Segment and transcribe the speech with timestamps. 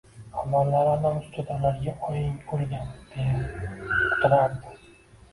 [0.41, 4.73] Avvallari alam ustida ularga oying o`lgan, deya uqtirardi